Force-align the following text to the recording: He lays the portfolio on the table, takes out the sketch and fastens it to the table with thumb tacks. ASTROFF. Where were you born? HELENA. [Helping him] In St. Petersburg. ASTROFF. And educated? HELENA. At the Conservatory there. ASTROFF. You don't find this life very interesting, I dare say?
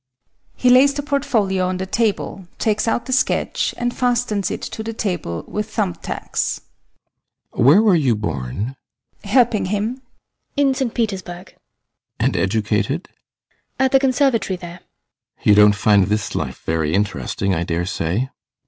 He 0.55 0.71
lays 0.71 0.95
the 0.95 1.03
portfolio 1.03 1.67
on 1.67 1.77
the 1.77 1.85
table, 1.85 2.47
takes 2.57 2.87
out 2.87 3.05
the 3.05 3.13
sketch 3.13 3.75
and 3.77 3.95
fastens 3.95 4.49
it 4.49 4.63
to 4.63 4.81
the 4.81 4.93
table 4.93 5.43
with 5.47 5.69
thumb 5.69 5.93
tacks. 5.93 6.61
ASTROFF. 7.53 7.63
Where 7.63 7.83
were 7.83 7.93
you 7.95 8.15
born? 8.15 8.77
HELENA. 9.21 9.25
[Helping 9.35 9.65
him] 9.65 10.01
In 10.57 10.73
St. 10.73 10.95
Petersburg. 10.95 11.49
ASTROFF. 11.49 11.55
And 12.19 12.35
educated? 12.35 13.09
HELENA. 13.09 13.15
At 13.79 13.91
the 13.91 13.99
Conservatory 13.99 14.57
there. 14.57 14.79
ASTROFF. 14.79 15.45
You 15.45 15.53
don't 15.53 15.75
find 15.75 16.05
this 16.07 16.33
life 16.33 16.63
very 16.65 16.95
interesting, 16.95 17.53
I 17.53 17.61
dare 17.63 17.85
say? 17.85 18.31